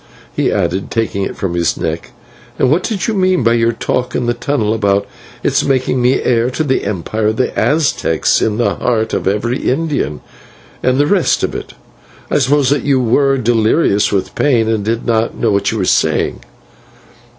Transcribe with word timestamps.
he 0.35 0.51
added, 0.51 0.89
taking 0.89 1.21
it 1.21 1.37
from 1.37 1.53
his 1.53 1.77
neck; 1.77 2.09
"and 2.57 2.71
what 2.71 2.81
did 2.81 3.05
you 3.07 3.13
mean 3.13 3.43
by 3.43 3.53
your 3.53 3.71
talk 3.71 4.15
in 4.15 4.25
the 4.25 4.33
tunnel 4.33 4.73
about 4.73 5.05
its 5.43 5.63
making 5.63 6.01
me 6.01 6.19
heir 6.23 6.49
to 6.49 6.63
the 6.63 6.85
empire 6.85 7.27
of 7.27 7.37
the 7.37 7.55
Aztecs 7.55 8.41
in 8.41 8.57
the 8.57 8.73
heart 8.73 9.13
of 9.13 9.27
every 9.27 9.59
Indian, 9.69 10.19
and 10.81 10.97
the 10.97 11.05
rest 11.05 11.43
of 11.43 11.53
it? 11.53 11.75
I 12.31 12.39
suppose 12.39 12.71
that 12.71 12.81
you 12.83 12.99
were 12.99 13.37
delirious 13.37 14.11
with 14.11 14.33
pain, 14.33 14.67
and 14.67 14.83
did 14.83 15.05
not 15.05 15.37
know 15.37 15.51
what 15.51 15.71
you 15.71 15.77
were 15.77 15.85
saying." 15.85 16.39